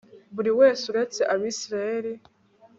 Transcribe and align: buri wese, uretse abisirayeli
buri 0.35 0.51
wese, 0.59 0.83
uretse 0.91 1.21
abisirayeli 1.33 2.11